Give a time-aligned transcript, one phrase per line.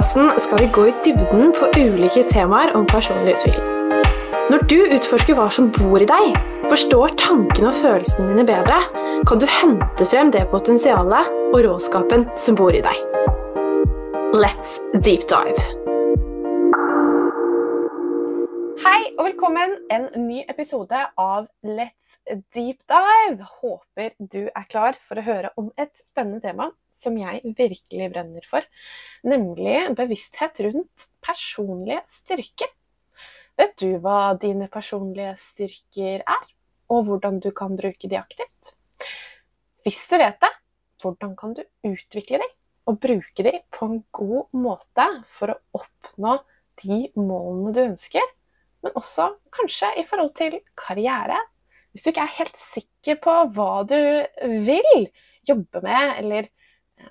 [0.00, 3.66] podkasten skal vi gå i dybden på ulike temaer om personlig utvikling.
[4.50, 6.38] Når du utforsker hva som bor i deg,
[6.70, 8.78] forstår tankene og følelsene dine bedre,
[9.28, 12.96] kan du hente frem det potensialet og råskapen som bor i deg.
[14.32, 15.60] Let's deep dive.
[18.80, 23.50] Hei og velkommen en ny episode av Let's deep dive.
[23.60, 28.44] Håper du er klar for å høre om et spennende tema som jeg virkelig brenner
[28.48, 28.66] for,
[29.26, 32.70] nemlig bevissthet rundt personlige styrker.
[33.60, 36.46] Vet du hva dine personlige styrker er,
[36.90, 38.74] og hvordan du kan bruke de aktivt?
[39.84, 40.52] Hvis du vet det,
[41.00, 42.48] hvordan kan du utvikle de
[42.88, 46.38] og bruke de på en god måte for å oppnå
[46.82, 48.24] de målene du ønsker,
[48.80, 51.38] men også kanskje i forhold til karriere?
[51.90, 53.98] Hvis du ikke er helt sikker på hva du
[54.66, 55.08] vil
[55.48, 56.50] jobbe med, eller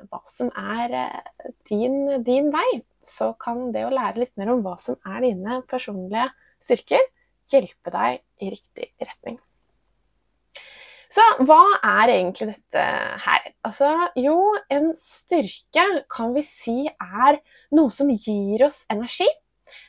[0.10, 4.64] hva som er eh, din, din, vei, så kan det å lære litt mer om
[4.66, 6.30] hva som er dine personlige
[6.64, 7.06] styrker,
[7.50, 9.40] hjelpe deg i riktig retning.
[11.10, 12.82] Så hva er egentlig dette
[13.26, 13.46] her?
[13.66, 14.36] Altså, jo,
[14.70, 17.40] en styrke kan vi si er
[17.74, 19.26] noe som gir oss energi.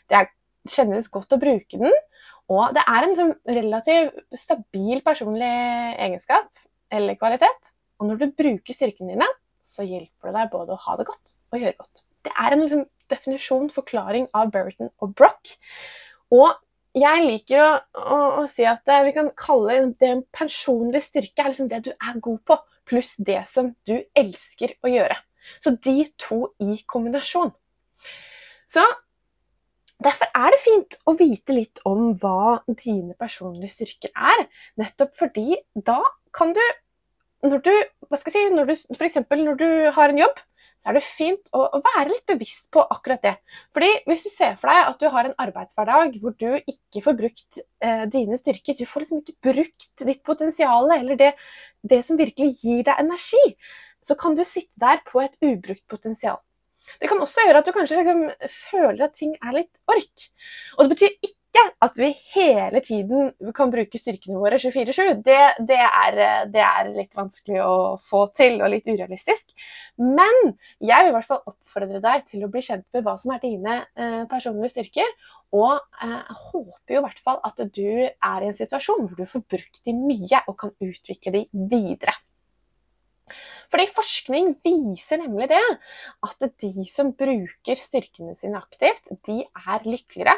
[0.08, 0.24] Det
[0.70, 1.92] kjennes godt å bruke den,
[2.50, 5.52] og det er en sånn relativt stabil personlig
[6.00, 6.48] egenskap
[6.90, 7.70] eller kvalitet.
[8.00, 9.28] Og når du bruker styrkene dine,
[9.70, 12.02] så hjelper det deg både å ha det godt og gjøre godt.
[12.26, 15.54] Det er en liksom, definisjon, forklaring av Burton og Brock.
[16.34, 16.50] Og
[16.98, 21.44] jeg liker å, å, å, si at det, vi kan kalle det en personlig styrke
[21.44, 22.58] er liksom det du er god på,
[22.90, 25.18] pluss det som du elsker å gjøre.
[25.62, 27.54] Så de to i kombinasjon.
[28.70, 28.84] Så
[30.00, 34.46] Derfor er det fint å vite litt om hva dine personlige styrker er.
[34.80, 35.98] Nettopp fordi da
[36.32, 36.62] kan du
[37.46, 37.72] når du,
[38.08, 40.40] hva skal jeg si, når du, for når du har en jobb,
[40.80, 43.34] så er det fint å, være litt bevisst på akkurat det.
[43.76, 47.18] Fordi Hvis du ser for deg at du har en arbeidshverdag hvor du ikke får
[47.18, 51.34] brukt eh, dine styrker, du får liksom ikke brukt ditt potensial eller det,
[51.84, 53.42] det som virkelig gir deg energi,
[54.00, 56.40] så kan du sitte der på et ubrukt potensial.
[56.98, 58.22] Det kan også gjøre at du kanskje liksom
[58.70, 60.24] føler at ting er litt ork.
[60.78, 61.39] Og det betyr ikke
[61.80, 65.22] at vi hele tiden kan bruke styrkene våre 24-7.
[65.24, 65.80] Det, det,
[66.52, 69.48] det, er litt vanskelig å få til og litt urealistisk.
[69.96, 73.32] Men jeg vil i hvert fall oppfordre deg til å bli kjent med hva som
[73.34, 75.14] er dine eh, personlige styrker.
[75.56, 79.30] Og eh, håper jo i hvert fall at du er i en situasjon hvor du
[79.30, 82.14] får brukt de mye og kan utvikle de videre.
[83.70, 85.62] Fordi forskning viser nemlig det,
[86.26, 90.34] at de som bruker styrkene sine aktivt, de er lykkeligere.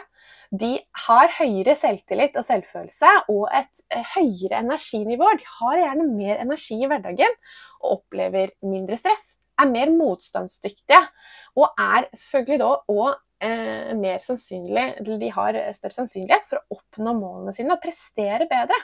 [0.53, 0.75] De
[1.07, 5.31] har høyere selvtillit og selvfølelse og et eh, høyere energinivå.
[5.41, 7.39] De har gjerne mer energi i hverdagen
[7.81, 9.25] og opplever mindre stress.
[9.61, 11.01] Er mer motstandsdyktige
[11.57, 13.09] og er selvfølgelig da òg
[13.45, 18.77] eh, mer sannsynlig De har større sannsynlighet for å oppnå målene sine og prestere bedre.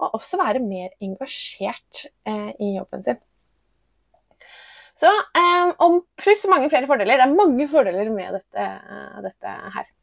[0.00, 3.18] Og også være mer engasjert eh, i jobben sin.
[5.00, 7.18] Så eh, om pluss mange flere fordeler.
[7.18, 8.74] Det er mange fordeler med dette,
[9.26, 9.96] dette her.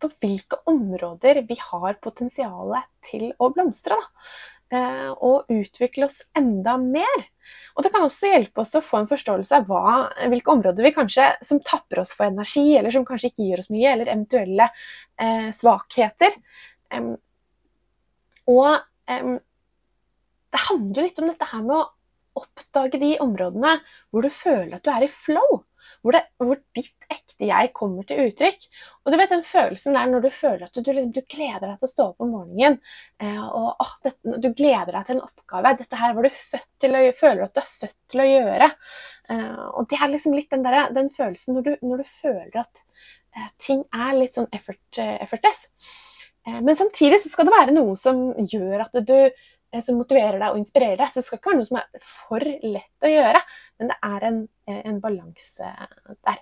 [0.00, 3.98] På hvilke områder vi har potensialet til å blomstre.
[4.00, 4.30] Da.
[4.70, 7.24] Eh, og utvikle oss enda mer.
[7.74, 9.94] Og det kan også hjelpe oss til å få en forståelse av hva,
[10.30, 13.70] hvilke områder vi kanskje som tapper oss for energi, eller som kanskje ikke gir oss
[13.74, 14.68] mye, eller eventuelle
[15.18, 16.36] eh, svakheter.
[16.94, 17.16] Um,
[18.50, 18.78] og
[19.10, 19.34] um,
[20.50, 23.76] det handler litt om dette her med å oppdage de områdene
[24.10, 25.64] hvor du føler at du er i flow.
[26.00, 28.66] Hvor, det, hvor ditt ekte jeg kommer til uttrykk.
[29.04, 31.76] Og du vet den følelsen der når du føler at du, du, du gleder deg
[31.76, 32.78] til å stå opp om morgenen.
[33.20, 35.74] Eh, og å, det, du gleder deg til en oppgave.
[35.80, 38.70] Dette her var du født til å, føler at du er født til å gjøre.
[39.34, 42.62] Eh, og det er liksom litt den, der, den følelsen når du, når du, føler
[42.64, 42.84] at
[43.36, 45.64] eh, ting er litt sånn effort, eh, effortless.
[46.46, 49.16] Eh, men samtidig så skal det være noe som gjør at du
[49.84, 51.10] som motiverer deg og inspirerer deg.
[51.10, 53.42] Så det skal ikke være noe som er for lett å gjøre,
[53.80, 55.74] men det er en, eh, en balanse
[56.26, 56.40] der.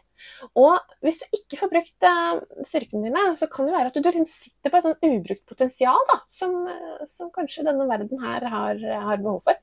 [0.58, 2.06] Og hvis du ikke får brukt
[2.66, 5.44] styrkene dine, så kan det være at du, du liksom sitter på et sånn ubrukt
[5.50, 6.56] potensial da, som,
[7.12, 9.60] som, kanskje denne verden her har, har, behov for.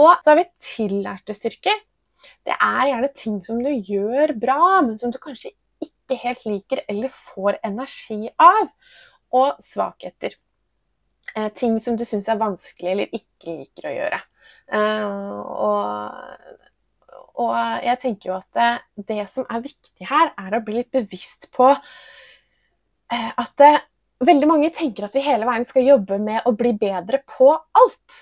[0.00, 1.84] Og så har vi tillærte styrker.
[2.46, 5.52] Det er gjerne ting som du gjør bra, men som du kanskje
[5.84, 8.72] ikke helt liker eller får energi av.
[9.36, 10.34] Og svakheter.
[11.34, 14.20] Eh, ting som du syns er vanskelig eller ikke liker å gjøre.
[14.70, 15.04] Eh,
[15.66, 15.76] og,
[17.44, 17.54] og,
[17.84, 18.70] jeg tenker jo at det,
[19.12, 23.66] det, som er viktig her, er å bli litt bevisst på eh, at
[24.20, 28.18] veldig mange tenker at vi hele veien skal jobbe med å bli bedre på alt.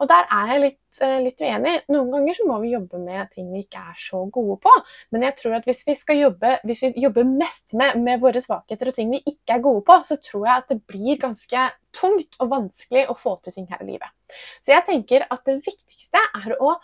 [0.00, 1.74] Og der er jeg litt eh, litt uenig.
[1.92, 4.74] Noen ganger så må vi jobbe med ting vi ikke er så gode på.
[5.14, 8.42] Men jeg tror at hvis vi skal jobbe, hvis vi jobber mest med, med våre
[8.44, 11.70] svakheter og ting vi ikke er gode på, så tror jeg at det blir ganske
[11.96, 14.12] tungt og vanskelig å få til ting her i livet.
[14.60, 16.76] Så jeg tenker at det viktigste er å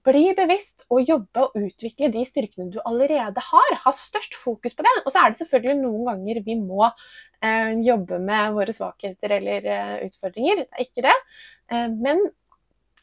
[0.00, 3.74] bli bevisst og jobbe og utvikle de styrkene du allerede har.
[3.84, 4.94] Ha størst fokus på det.
[5.04, 9.68] Og så er det selvfølgelig noen ganger vi må eh, jobbe med våre svakheter eller
[9.74, 10.64] eh, utfordringer.
[10.64, 11.16] Det er ikke det.
[11.72, 12.24] Eh, men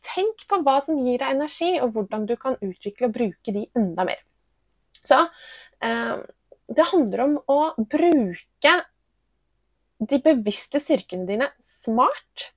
[0.05, 3.65] tenk på hva som gir deg energi, og hvordan du kan utvikle og bruke de
[3.77, 4.21] enda mer.
[5.07, 5.19] Så
[5.85, 6.15] eh,
[6.69, 8.75] det handler om å bruke
[9.99, 11.49] de bevisste styrkene dine
[11.83, 12.51] smart.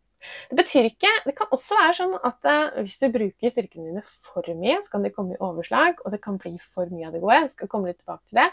[0.50, 4.02] Det betyr ikke Det kan også være sånn at uh, hvis du bruker styrkene dine
[4.28, 7.16] for mye, så kan de komme i overslag, og det kan bli for mye av
[7.16, 7.40] det gode.
[7.40, 8.48] Jeg skal komme litt tilbake til det.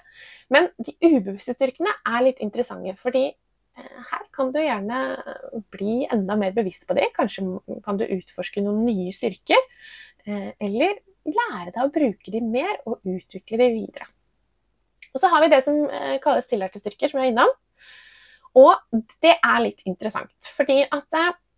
[0.50, 3.28] Men de ubevisste styrkene er litt interessante, fordi
[3.78, 5.00] her kan du gjerne
[5.74, 7.10] bli enda mer bevisst på det.
[7.16, 7.46] Kanskje
[7.86, 9.62] kan du utforske noen nye styrker,
[10.28, 11.00] uh, eller
[11.30, 14.10] lære deg å bruke de mer og utvikle de videre.
[15.14, 15.78] Og så har vi det som
[16.22, 17.52] kalles tillærte styrker, som jeg er innom.
[18.58, 21.06] Og det er litt interessant, fordi at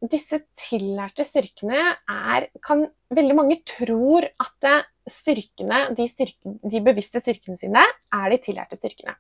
[0.10, 4.68] disse tillærte styrkene er kan, Veldig mange tror at
[5.12, 9.18] styrkene, de, styrken, de, bevisste styrkene sine er de tillærte styrkene.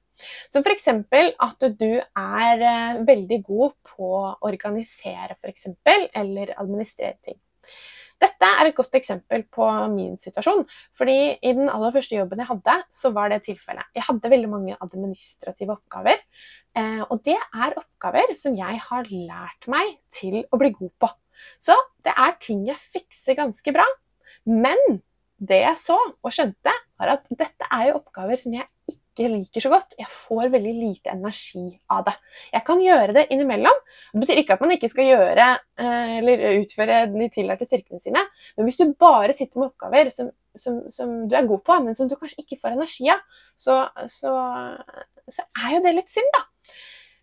[0.53, 0.87] Som f.eks.
[0.87, 5.67] at du er eh, veldig god på å organisere, f.eks.,
[6.15, 7.39] eller administrere ting.
[8.21, 10.65] Dette er et godt eksempel på min situasjon.
[10.97, 13.87] fordi i den aller første jobben jeg hadde, så var det tilfellet.
[13.95, 16.21] Jeg hadde veldig mange administrative oppgaver.
[16.77, 21.09] Eh, og det er oppgaver som jeg har lært meg til å bli god på.
[21.59, 21.75] Så
[22.05, 23.87] det er ting jeg fikser ganske bra.
[24.45, 25.01] Men
[25.41, 28.69] det jeg så og skjønte, var at dette er jo oppgaver som jeg
[29.11, 29.95] ikke liker så godt.
[29.99, 32.13] Jeg får veldig lite energi av det.
[32.53, 33.81] Jeg kan gjøre det innimellom.
[34.13, 35.47] Det betyr ikke at man ikke skal gjøre
[35.83, 38.23] eh, eller utføre de tillærte styrkene sine.
[38.55, 41.97] Men hvis du bare sitter med oppgaver som, som, som du er god på, men
[41.97, 43.21] som du kanskje ikke får energi av,
[43.59, 44.33] så, så,
[45.27, 46.45] så er jo det litt synd, da.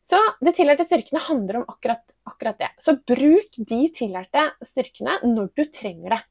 [0.09, 2.71] Så de tillærte styrkene handler om akkurat, akkurat, det.
[2.81, 6.23] Så bruk de tillærte styrkene når du trenger det.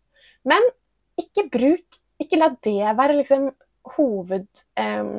[0.47, 0.69] Men
[1.21, 3.43] ikke bruk Ikke la det være liksom
[3.93, 5.09] hoved, eh,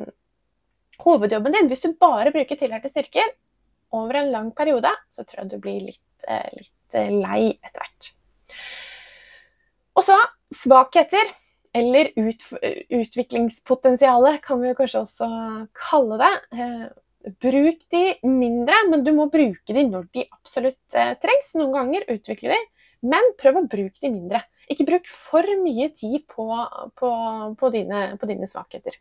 [1.03, 1.69] hovedjobben din.
[1.71, 3.33] Hvis du bare bruker tilhørte styrker
[3.95, 7.83] over en lang periode, så tror jeg du blir litt, eh, litt eh, lei etter
[7.83, 8.11] hvert.
[9.97, 10.17] Og så
[10.55, 11.33] svakheter,
[11.75, 12.45] eller ut,
[12.89, 15.29] utviklingspotensialet, kan vi kanskje også
[15.77, 16.33] kalle det.
[16.53, 16.85] Eh,
[17.43, 21.51] bruk de mindre, men du må bruke de når de absolutt trengs.
[21.57, 22.61] Noen ganger utvikle de,
[23.05, 24.41] men prøv å bruke de mindre.
[24.69, 26.45] Ikke bruk for mye tid på,
[26.99, 27.11] på,
[27.59, 28.99] på, dine, på dine, svakheter.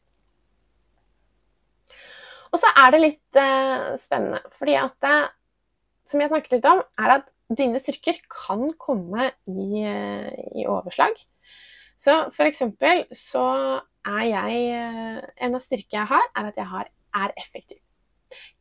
[2.53, 5.27] Og så er det litt eh, spennende, fordi at eh,
[6.09, 10.31] som jeg snakket litt om, er at dine styrker kan komme i, eh,
[10.61, 11.17] i overslag.
[11.99, 13.45] Så for eksempel så
[14.06, 16.91] er jeg eh, En av styrkene jeg har, er at jeg har,
[17.25, 17.81] er effektiv.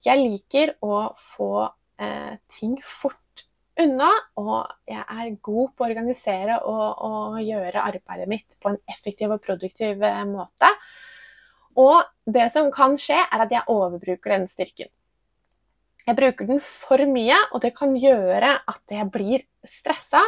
[0.06, 1.68] Jeg liker å få
[2.00, 3.44] eh, ting fort
[3.78, 4.10] unna,
[4.42, 9.36] og jeg er god på å organisere og, og, gjøre arbeidet mitt på en effektiv
[9.36, 10.02] og produktiv
[10.32, 10.72] måte.
[11.78, 14.90] Og det som kan skje, er at jeg overbruker den styrken.
[16.08, 20.22] Jeg bruker den for mye, og det kan gjøre at jeg blir stressa.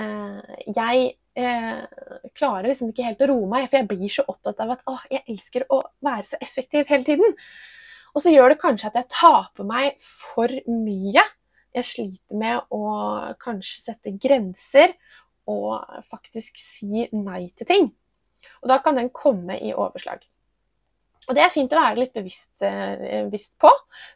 [0.00, 1.02] Eh, jeg
[1.36, 1.82] eh,
[2.32, 4.96] klarer liksom ikke helt å roe meg, for jeg blir så opptatt av at å,
[5.12, 7.36] jeg elsker å være så effektiv hele tiden.
[8.12, 10.00] Og så gjør det kanskje at jeg taper meg
[10.32, 11.24] for mye.
[11.72, 12.82] Jeg sliter med å
[13.40, 14.96] kanskje sette grenser
[15.48, 17.88] og faktisk si nei til ting.
[18.62, 20.24] Og da kan den komme i overslag.
[21.30, 23.70] Og det er fint å være litt bevisst, eh, bevisst på.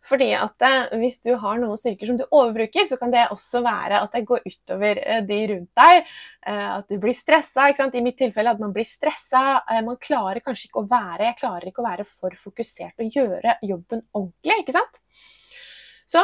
[0.07, 3.63] fordi at eh, hvis du har noen styrker som du overbruker, så kan det også
[3.63, 6.11] være at det går utover eh, de rundt deg.
[6.47, 7.69] At du blir stressa.
[7.71, 9.65] I mitt tilfelle at man blir stressa.
[9.83, 13.57] Man klarer kanskje ikke å være Jeg klarer ikke å være for fokusert og gjøre
[13.67, 15.01] jobben ordentlig, ikke sant.
[16.07, 16.23] Så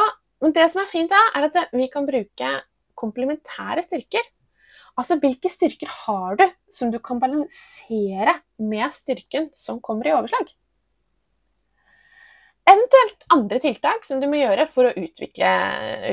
[0.55, 2.53] det som er fint da, er at vi kan bruke
[2.95, 4.31] komplementære styrker.
[4.95, 10.53] Altså hvilke styrker har du som du kan balansere med styrken som kommer i overslag?
[12.63, 15.49] Eventuelt andre tiltak som du må gjøre for å utvikle,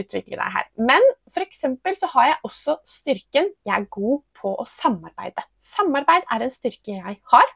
[0.00, 0.66] utvikle deg her.
[0.82, 1.62] Men f.eks.
[2.00, 5.44] så har jeg også styrken jeg er god på å samarbeide.
[5.62, 7.52] Samarbeid er en styrke jeg har.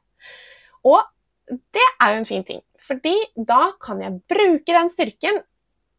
[0.87, 1.01] Og
[1.75, 2.63] det er jo en fin ting.
[2.85, 5.43] Fordi da kan jeg bruke den styrken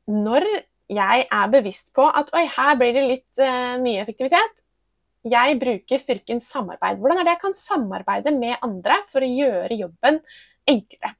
[0.07, 0.45] når
[0.93, 4.55] jeg er bevisst på at oi, her blir det litt uh, mye effektivitet.
[5.25, 7.01] Jeg bruker styrken samarbeid.
[7.01, 10.21] Hvordan er det jeg kan samarbeide med andre for å gjøre jobben
[10.69, 11.15] enklere?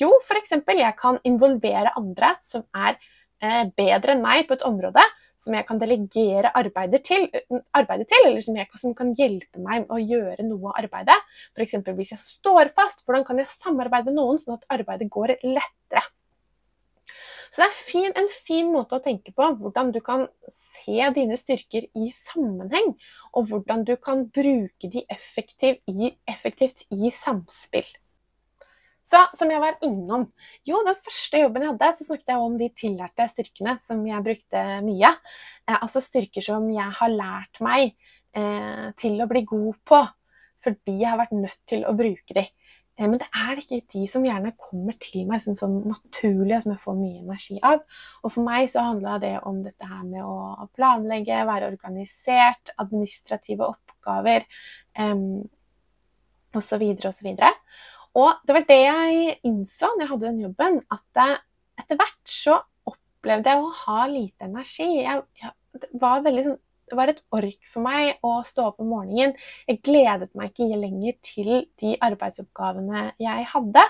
[0.00, 0.56] Jo, f.eks.
[0.56, 2.98] jeg kan involvere andre som er
[3.42, 5.04] eh, bedre enn meg på et område,
[5.46, 7.28] som jeg kan delegere arbeidet til,
[7.76, 11.16] arbeidet til eller som, jeg, som, kan hjelpe meg med å gjøre noe av arbeidet.
[11.54, 11.78] F.eks.
[11.86, 16.02] hvis jeg står fast, hvordan kan jeg samarbeide med noen sånn at arbeidet går lettere.
[17.52, 20.26] Så det er fin, en fin måte å tenke på hvordan du kan
[20.82, 22.96] se dine styrker i sammenheng,
[23.32, 25.80] og hvordan du kan bruke de effektivt
[26.28, 27.88] effektivt i samspill.
[29.06, 30.26] Så som jeg var innom
[30.66, 34.26] Jo, den første jobben jeg hadde, så snakket jeg om de tillærte styrkene som jeg
[34.26, 35.12] brukte mye.
[35.68, 37.92] Eh, altså styrker som jeg har lært meg
[38.36, 40.02] eh, til å bli god på.
[40.66, 42.48] Fordi jeg har vært nødt til å bruke de.
[42.98, 46.74] Eh, men det er ikke de som gjerne kommer til meg sånn, sånn naturlig, som
[46.74, 47.84] jeg får mye energi av.
[48.24, 53.70] Og for meg så handla det om dette her med å planlegge, være organisert, administrative
[53.70, 54.48] oppgaver
[56.56, 56.82] osv.
[57.06, 57.30] osv.
[58.16, 61.22] Og det var det jeg innså når jeg hadde den jobben, at
[61.82, 64.88] etter hvert så opplevde jeg å ha lite energi.
[65.02, 68.92] Jeg, jeg, var veldig sånn det var et ork for meg å stå opp om
[68.92, 69.32] morgenen.
[69.66, 71.50] Jeg gledet meg ikke lenger til
[71.82, 73.82] de arbeidsoppgavene jeg hadde.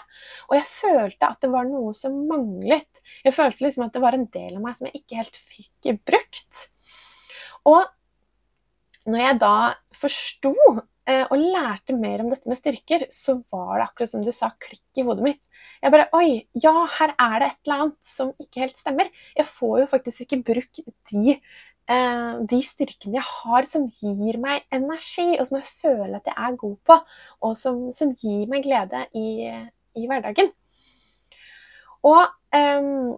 [0.48, 3.02] Og jeg følte at det var noe som manglet.
[3.20, 5.90] Jeg følte liksom at det var en del av meg som jeg ikke helt fikk
[6.08, 6.64] brukt.
[7.68, 7.84] Og
[9.06, 9.56] når jeg da
[10.00, 14.32] forsto eh, og lærte mer om dette med styrker, så var det akkurat som du
[14.34, 15.46] sa, klikk i hodet mitt.
[15.78, 19.12] Jeg bare Oi, ja, her er det et eller annet som ikke helt stemmer.
[19.38, 20.82] Jeg får jo faktisk ikke brukt
[21.12, 21.36] de
[21.86, 26.34] Eh, de styrkene jeg har som gir meg energi, og som jeg føler at jeg
[26.34, 26.96] er god på,
[27.46, 29.46] og som, som gir meg glede i,
[29.94, 30.50] i hverdagen.
[32.06, 32.24] Og
[32.58, 33.14] um,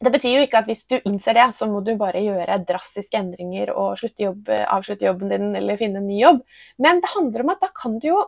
[0.00, 3.18] det betyr jo ikke at hvis du innser det, så må du bare gjøre drastiske
[3.18, 6.42] endringer og jobb, avslutte jobben din eller finne en ny jobb.
[6.82, 8.24] Men det handler om at da kan du jo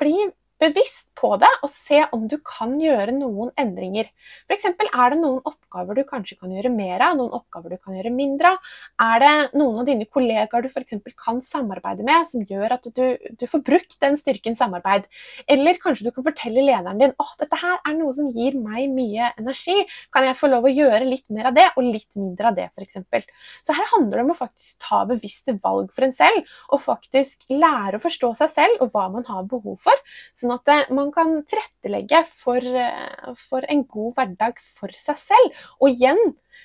[0.00, 0.16] bli
[0.60, 4.08] bevisst på det og se om du kan gjøre noen endringer.
[4.48, 4.68] F.eks.
[4.70, 8.12] er det noen oppgaver du kanskje kan gjøre mer av, noen oppgaver du kan gjøre
[8.14, 8.70] mindre av.
[9.04, 10.96] Er det noen av dine kollegaer du f.eks.
[11.20, 13.04] kan samarbeide med, som gjør at du,
[13.40, 15.08] du, får brukt den styrken samarbeid?
[15.50, 18.92] Eller kanskje du kan fortelle lederen din at dette her er noe som gir meg
[18.92, 19.76] mye energi.
[20.14, 22.68] Kan jeg få lov å gjøre litt mer av det, og litt mindre av det,
[22.76, 23.00] f.eks.
[23.66, 27.44] Så her handler det om å faktisk ta bevisste valg for en selv, og faktisk
[27.52, 30.04] lære å forstå seg selv og hva man har behov for.
[30.36, 35.18] sånn Sånn at eh, man kan tilrettelegge for, eh, for en god hverdag for seg
[35.22, 35.60] selv.
[35.78, 36.18] Og igjen,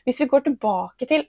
[0.07, 1.27] hvis vi går tilbake til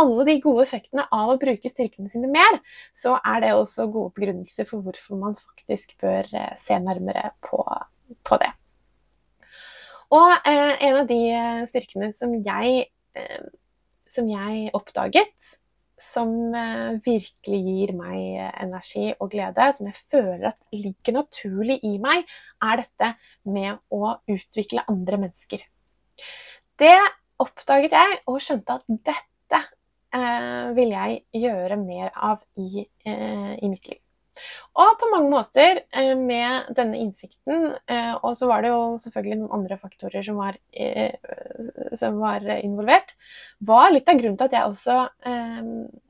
[0.00, 2.62] alle de gode effektene av å bruke styrkene sine mer,
[2.96, 7.60] så er det også gode begrunnelser for hvorfor man faktisk bør eh, se nærmere på,
[8.24, 8.48] på det.
[10.16, 11.20] Og eh, en av de
[11.68, 12.86] styrkene som jeg,
[13.20, 13.44] eh,
[14.08, 15.58] som jeg oppdaget
[16.02, 21.78] som eh, virkelig gir meg eh, energi og glede, som jeg føler at ligger naturlig
[21.86, 22.26] i meg,
[22.62, 23.12] er dette
[23.48, 25.64] med å utvikle andre mennesker.
[26.82, 26.96] Det
[27.42, 29.60] oppdaget jeg og skjønte at dette
[30.14, 34.01] eh, vil jeg gjøre mer av i, eh, i mitt liv.
[34.80, 39.38] Og på mange måter, eh, med denne innsikten, eh, og så var det jo selvfølgelig
[39.42, 41.12] noen andre faktorer som var, eh,
[41.94, 43.12] som var involvert,
[43.60, 44.96] var litt av grunnen til at jeg også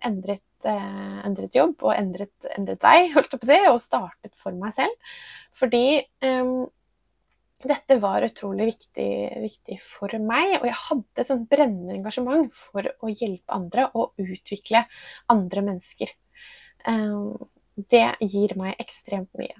[0.07, 4.55] endret, endret jobb og endret, endret, vei, holdt jeg på å si, og startet for
[4.55, 4.95] meg selv.
[5.59, 6.03] Fordi
[7.62, 9.11] dette var utrolig viktig,
[9.43, 14.19] viktig, for meg, og jeg hadde et sånt brennende engasjement for å hjelpe andre og
[14.23, 14.85] utvikle
[15.31, 16.15] andre mennesker.
[16.87, 17.39] Um,
[17.76, 19.55] det gir meg ekstremt mye.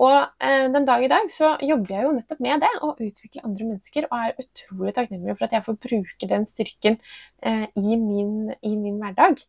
[0.00, 3.44] Og eh, den dag i dag så jobber jeg jo nettopp med det, å utvikle
[3.44, 6.98] andre mennesker, og er utrolig takknemlig for at jeg får bruke den styrken
[7.44, 9.42] eh, i, min, i, min, hverdag.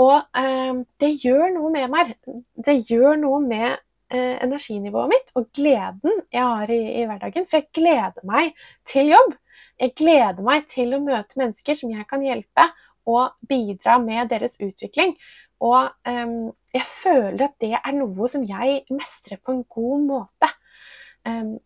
[0.00, 2.14] Og eh, det gjør noe med meg.
[2.56, 3.68] Det gjør noe med
[4.14, 7.48] eh, energinivået mitt og gleden jeg har i, i hverdagen.
[7.50, 8.54] For jeg gleder meg
[8.88, 9.36] til jobb.
[9.82, 12.70] Jeg gleder meg til å møte mennesker som jeg kan hjelpe
[13.10, 15.16] og bidra med deres utvikling.
[15.62, 20.48] Og um, jeg føler at det er noe som jeg mestrer på en god måte.
[21.28, 21.58] Um,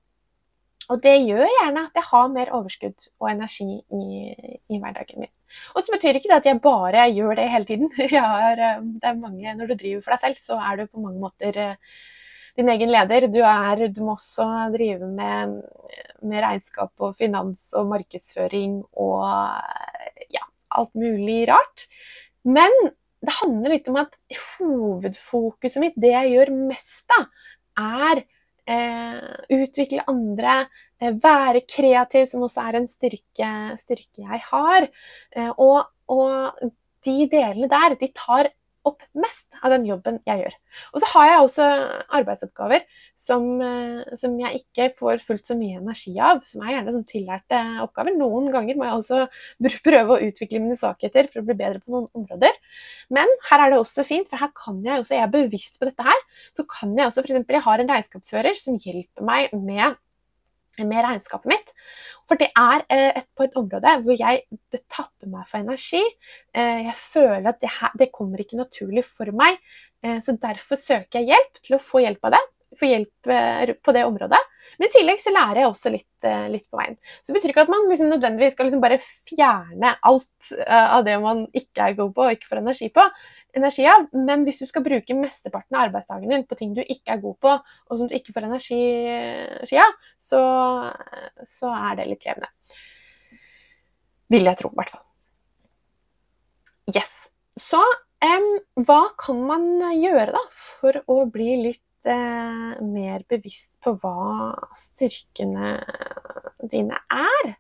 [0.93, 4.35] og det gjør gjerne at jeg har mer overskudd og energi i,
[4.71, 5.33] i hverdagen min.
[5.75, 7.91] Og så betyr ikke det at jeg bare gjør det hele tiden.
[8.13, 11.23] Har, det er mange, når du driver for deg selv, så er du på mange
[11.23, 11.97] måter eh,
[12.59, 13.29] din egen leder.
[13.33, 15.57] Du, er, du må også drive med,
[16.23, 19.27] med, regnskap og finans og markedsføring og
[20.35, 20.45] ja,
[20.79, 21.87] alt mulig rart.
[22.47, 22.75] Men
[23.27, 27.29] det handler litt om at hovedfokuset mitt, det jeg gjør mest av,
[27.77, 28.23] er
[28.71, 30.59] eh, utvikle andre,
[31.01, 33.53] eh, være kreativ, som også er en styrke,
[33.83, 34.89] styrke jeg har.
[35.37, 36.73] Eh, og, og,
[37.07, 38.49] de delene der, de tar
[38.87, 40.57] opp mest av den jobben jeg gjør.
[40.93, 41.67] Og så har jeg også
[42.19, 42.85] arbeidsoppgaver
[43.19, 47.09] som, eh, som jeg ikke får fullt så mye energi av, som er gjerne sånn
[47.11, 48.17] tillærte oppgaver.
[48.17, 49.21] Noen ganger må jeg også
[49.87, 52.57] prøve å utvikle mine svakheter for å bli bedre på noen områder.
[53.11, 55.91] Men her er det også fint, for her kan jeg også, jeg er bevisst på
[55.91, 56.27] dette her,
[56.57, 57.55] så kan jeg også f.eks.
[57.57, 59.97] jeg har en regnskapsfører som hjelper meg med
[60.85, 61.73] med regnskapet mitt.
[62.29, 64.43] For det er eh, et, på et område hvor jeg,
[64.75, 66.03] det tapper meg for energi.
[66.57, 69.61] Eh, jeg føler at det, her, det kommer ikke naturlig for meg.
[70.05, 72.45] Eh, så derfor søker jeg hjelp til å få hjelp av det.
[72.77, 73.31] Få hjelp
[73.87, 74.43] på det området.
[74.77, 76.99] Men i tillegg så lærer jeg også litt, litt på veien.
[77.25, 81.47] Så betyr ikke at man liksom nødvendigvis skal liksom bare fjerne alt av det man
[81.57, 83.07] ikke er god på og ikke får energi på
[83.57, 84.07] energi av.
[84.13, 87.39] Men hvis du skal bruke mesteparten av arbeidsdagen din på ting du ikke er god
[87.43, 90.43] på, og som du ikke får energi av, så,
[91.49, 92.51] så er det litt krevende.
[94.33, 95.05] Vil jeg tro, i hvert fall.
[96.95, 97.13] Yes.
[97.59, 98.49] Så um,
[98.87, 100.43] hva kan man gjøre da
[100.81, 105.77] for å bli litt uh, mer bevisst på hva styrkene
[106.71, 107.57] dine er?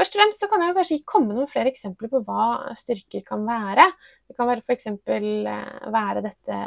[0.00, 3.84] Først og fremst kan jeg kanskje komme noen flere eksempler på hva styrker kan være.
[4.24, 4.86] Det kan være f.eks.
[4.88, 6.60] Eh, være dette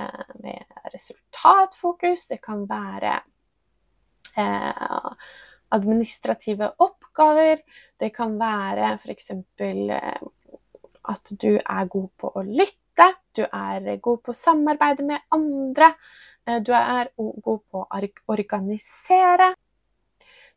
[0.44, 2.28] med resultatfokus.
[2.30, 3.16] Det kan være
[4.38, 5.10] eh,
[5.74, 7.64] administrative oppgaver.
[8.00, 9.32] Det kan være f.eks.
[9.66, 10.22] Eh,
[11.14, 13.10] at du er god på å lytte.
[13.34, 15.96] Du er god på å samarbeide med andre.
[16.48, 18.02] Eh, du er god på å
[18.34, 19.54] organisere.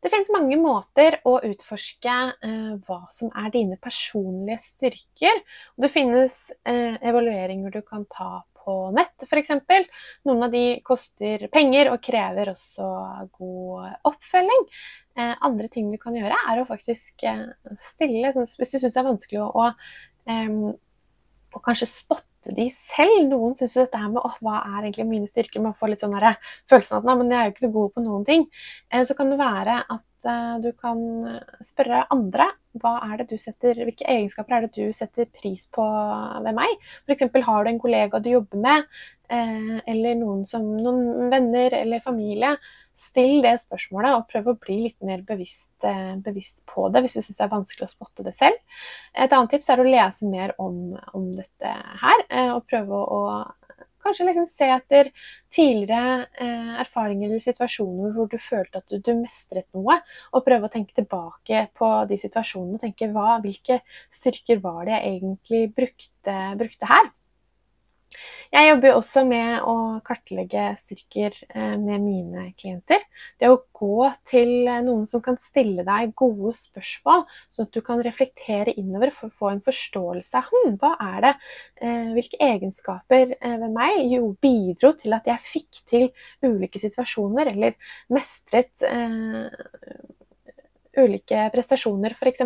[0.03, 5.41] Det finnes mange måter å utforske eh, hva som er dine personlige styrker.
[5.79, 9.55] Det finnes eh, evalueringer du kan ta på nett, f.eks.
[10.27, 12.87] Noen av de koster penger og krever også
[13.39, 14.65] god oppfølging.
[15.17, 17.23] Andre ting du kan gjøre, er å faktisk
[17.81, 20.35] stille Hvis du syns det er vanskelig å, å,
[21.57, 23.27] å kanskje spotte de selv.
[23.31, 25.63] Noen syns jo dette her med åh, hva er egentlig mine styrker?
[25.63, 28.05] Man får litt sånn følelsen av at nei, men jeg er jo ikke god på
[28.05, 28.47] noen ting.
[28.91, 30.99] Eh, så kan det være at Eh, du kan
[31.65, 35.85] spørre andre hva er det du setter, hvilke egenskaper er det du setter pris på
[36.45, 36.73] ved meg.
[37.07, 37.29] F.eks.
[37.45, 38.83] har du en kollega du jobber med,
[39.29, 42.55] eh, eller noen, som, noen venner eller familie.
[42.97, 47.19] Still det spørsmålet og prøv å bli litt mer bevisst, eh, bevisst på det hvis
[47.19, 48.57] du syns det er vanskelig å spotte det selv.
[49.13, 53.21] Et annet tips er å lese mer om, om dette her, og prøve å
[54.07, 55.09] Kanskje liksom se etter
[55.51, 59.97] tidligere eh, erfaringer eller situasjoner hvor du følte at du, du, mestret noe,
[60.31, 63.81] og prøve å tenke tilbake på de situasjonene og tenke hva, hvilke
[64.13, 67.11] styrker var det jeg egentlig brukte, brukte her.
[68.53, 69.75] Jeg jobber også med å
[70.07, 73.03] kartlegge styrker eh, med mine klienter.
[73.39, 78.03] Det å gå til noen som kan stille deg gode spørsmål, sånn at du kan
[78.05, 81.33] reflektere innover for å få en forståelse av hm, hva er det,
[81.81, 86.09] eh, hvilke egenskaper eh, ved meg jo bidro til at jeg fikk til
[86.45, 87.75] ulike situasjoner, eller
[88.13, 88.87] mestret
[90.97, 92.45] ulike prestasjoner, f.eks.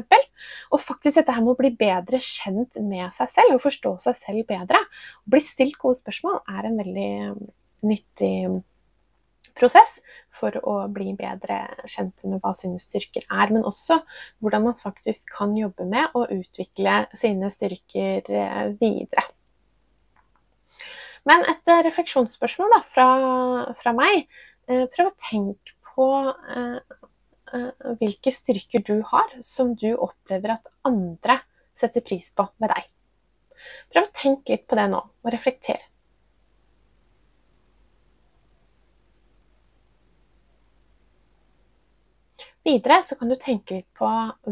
[0.72, 4.20] Og faktisk dette her med å bli bedre kjent med seg selv og forstå seg
[4.20, 4.82] selv bedre.
[5.24, 7.14] Å bli stilt gode spørsmål er en veldig
[7.88, 8.36] nyttig
[9.58, 9.98] prosess
[10.32, 14.00] for å bli bedre kjent med hva sine styrker er, men også
[14.40, 19.28] hvordan man faktisk kan jobbe med å utvikle sine styrker eh, videre.
[21.28, 23.10] Men et refleksjonsspørsmål da, fra,
[23.78, 24.24] fra meg.
[24.72, 27.01] Eh, prøv å tenke på eh, Eh,
[28.00, 31.42] hvilke styrker du har som du opplever at andre
[31.78, 32.90] setter pris på ved deg.
[33.94, 35.88] Prøv å tenke litt på det nå, og reflektere.
[42.62, 44.08] Videre så kan du tenke litt på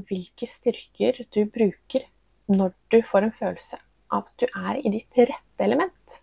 [0.10, 2.08] hvilke styrker du bruker
[2.50, 3.78] når du får en følelse
[4.10, 6.20] av at du er i ditt rette element.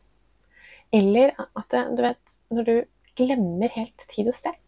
[0.95, 2.77] Eller at du vet, når du
[3.19, 4.59] glemmer helt tid og sted.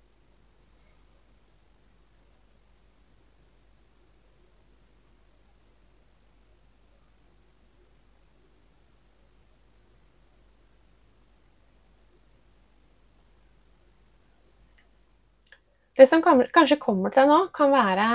[15.98, 18.08] Det som kanskje kommer til deg nå, kan være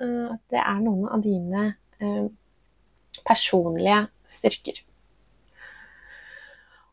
[0.00, 1.64] eh, at det er noen av dine
[2.00, 2.28] eh,
[3.28, 4.78] personlige styrker.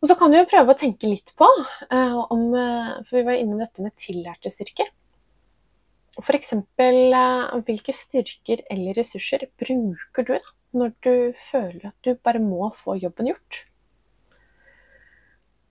[0.02, 1.48] Og så kan du jo prøve å tenke litt på
[1.88, 4.92] eh, om For vi var innom dette med tillærte styrker.
[6.20, 6.52] F.eks.
[6.76, 11.16] hvilke styrker eller ressurser bruker du da, når du
[11.48, 13.64] føler at du bare må få jobben gjort?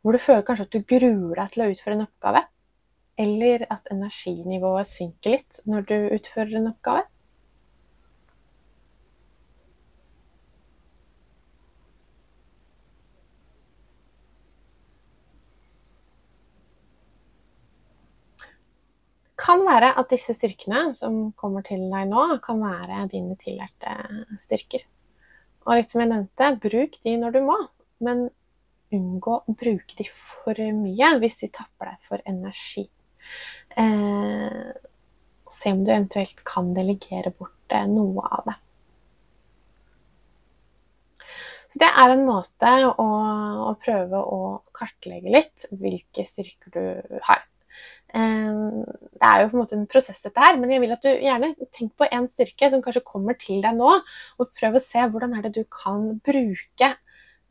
[0.00, 2.44] Hvor du føler kanskje at du gruer deg til å utføre en oppgave
[3.16, 7.04] eller at energinivået synker litt når du utfører en oppgave.
[19.34, 23.92] Det kan være at disse styrkene som kommer til deg nå, kan være dine tillærte
[24.40, 24.86] styrker.
[25.68, 27.58] Og litt som jeg nevnte, bruk de når du må,
[28.04, 28.26] men
[28.94, 32.86] unngå å bruke de for mye hvis de tapper deg for energi.
[33.76, 34.74] Eh,
[35.50, 38.58] se om du eventuelt kan delegere bort eh, noe av det.
[41.72, 43.08] Så det er en måte å,
[43.66, 44.38] å, prøve å
[44.76, 47.42] kartlegge litt hvilke styrker du har.
[48.14, 48.60] Eh,
[49.18, 51.10] det er jo på en måte en prosess, dette her, men jeg vil at du
[51.10, 53.96] gjerne tenk på en styrke som kanskje kommer til deg nå,
[54.38, 56.94] og prøv å se hvordan er det du kan bruke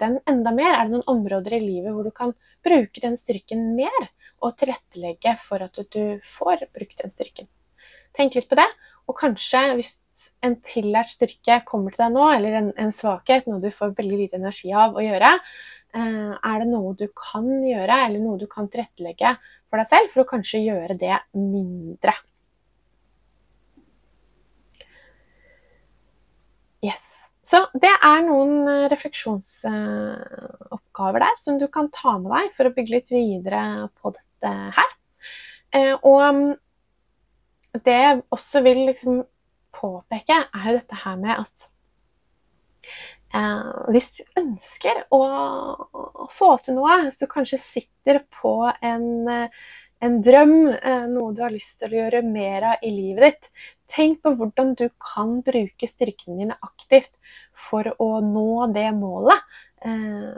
[0.01, 0.77] den enda mer?
[0.77, 2.34] Er det noen områder i livet hvor du kan
[2.65, 4.10] bruke den styrken mer,
[4.43, 7.49] og tilrettelegge for at du får brukt den styrken?
[8.13, 8.69] Tenk litt på det,
[9.10, 9.95] og kanskje hvis
[10.45, 14.19] en tillært styrke kommer til deg nå, eller en, en svakhet, noe du får veldig
[14.19, 15.32] lite energi av å gjøre,
[15.97, 19.36] eh, er det noe du kan gjøre, eller noe du kan tilrettelegge
[19.69, 22.13] for deg selv, for å kanskje gjøre det mindre?
[26.84, 27.22] Yes.
[27.53, 32.73] Så det er noen eh, refleksjonsoppgaver der som du kan ta med deg for å
[32.73, 34.89] bygge litt videre på dette her.
[35.69, 36.57] Eh, og mm,
[37.85, 39.21] det jeg også vil liksom
[39.73, 41.57] påpeke, er jo dette her med at
[43.37, 45.21] eh, hvis du ønsker å,
[46.33, 49.29] få til noe, du kanskje sitter på en
[50.03, 53.51] en drøm, eh, noe du har lyst til å gjøre mer av i livet ditt.
[53.93, 57.13] Tenk på hvordan du kan bruke styrkene dine aktivt
[57.69, 59.39] for å nå det målet.
[59.85, 60.35] Eh,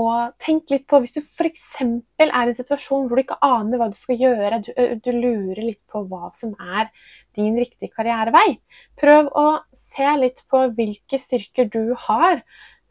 [0.00, 1.64] og tenk litt på hvis du f.eks.
[1.82, 4.70] er i en situasjon hvor du ikke aner hva du skal gjøre, du,
[5.02, 6.92] du, lurer litt på hva som er
[7.34, 8.60] din riktige karrierevei.
[9.00, 12.44] Prøv å se litt på hvilke styrker du har,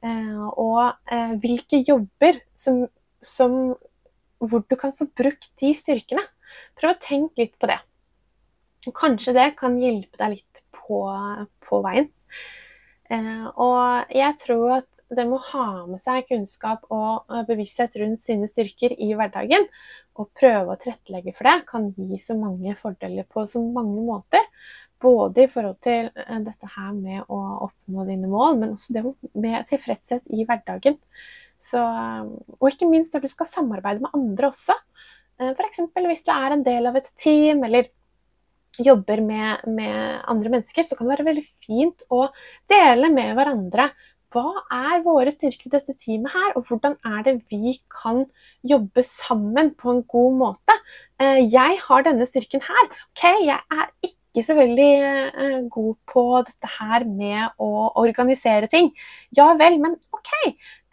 [0.03, 2.83] eh, og hvilke jobber som,
[3.23, 3.77] som
[4.39, 6.23] hvor du kan få brukt de styrkene.
[6.79, 7.79] Prøv å tenke litt på det.
[8.95, 11.03] Kanskje det kan hjelpe deg litt på,
[11.65, 12.09] på veien.
[13.09, 18.47] Eh, og jeg tror at det må ha med seg kunnskap og bevissthet rundt sine
[18.49, 19.65] styrker i hverdagen,
[20.19, 24.45] og prøve å tilrettelegge for det, kan gi så mange fordeler på så mange måter.
[24.99, 29.05] Både i forhold til eh, dette her med å oppnå dine mål, men også det
[29.31, 30.99] med tilfredshet i hverdagen.
[31.59, 31.79] Så,
[32.57, 34.75] og ikke minst når du skal samarbeide med andre også.
[35.39, 35.81] Eh, F.eks.
[35.95, 37.89] hvis du er en del av et team eller
[38.79, 42.29] jobber med, med, andre mennesker, så kan det være veldig fint å
[42.71, 43.89] dele med hverandre
[44.33, 48.27] hva er våre styrker i dette teamet her, og hvordan er det vi kan
[48.61, 50.75] jobbe sammen på en god måte.
[51.17, 52.91] Eh, jeg har denne styrken her.
[53.09, 58.91] Ok, jeg er ikke så veldig eh, god på dette her med å organisere ting.
[59.35, 60.31] Ja vel, men ok.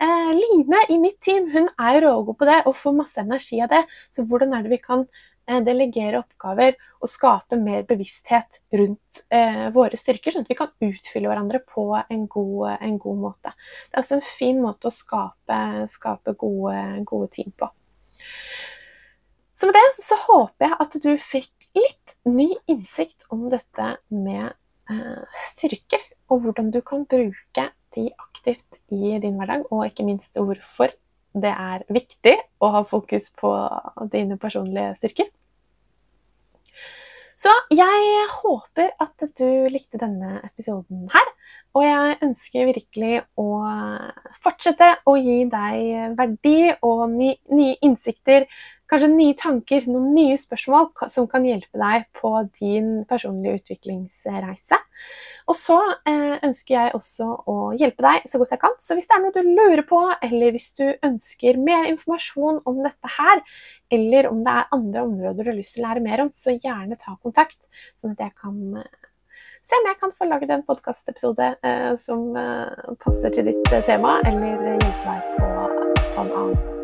[0.03, 3.73] Eh, Line i mitt team hun er rågod på det og får masse energi av
[3.73, 3.83] det.
[4.13, 5.07] Så hvordan er det vi kan
[5.49, 9.21] eh, delegere oppgaver og skape mer bevissthet rundt
[9.73, 13.53] våre styrker, sånn at vi kan utfylle hverandre på en god, en god måte.
[13.87, 15.59] Det er også en fin måte å skape,
[15.93, 17.69] skape gode, gode, team på.
[19.57, 24.51] Så med det så håper jeg at du fikk litt ny innsikt om dette med
[24.93, 27.65] eh, styrker, og hvordan du kan bruke
[27.97, 30.93] de aktivt i din hverdag, og ikke minst hvorfor
[31.37, 33.53] det er viktig å ha fokus på
[34.13, 35.33] dine personlige styrker.
[37.37, 41.33] Så jeg håper at du likte denne episoden her.
[41.77, 43.49] Og jeg ønsker virkelig å
[44.41, 48.47] fortsette å gi deg verdi og nye innsikter
[48.91, 54.79] kanskje nye tanker, noen nye spørsmål som kan hjelpe deg på din personlige utviklingsreise.
[55.51, 55.77] Og så
[56.09, 58.77] eh, ønsker jeg også å hjelpe deg så godt jeg kan.
[58.83, 62.81] Så hvis det er noe du lurer på, eller hvis du ønsker mer informasjon om
[62.87, 63.43] dette her,
[63.93, 66.55] eller om det er andre områder du har lyst til å lære mer om, så
[66.57, 68.87] gjerne ta kontakt, sånn at jeg kan
[69.67, 73.85] se om jeg kan få laget en podkastepisode eh, som eh, passer til ditt eh,
[73.91, 75.53] tema, eller hjelpe deg på,
[76.15, 76.76] på en annen